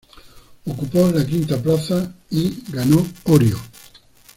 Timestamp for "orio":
3.25-3.59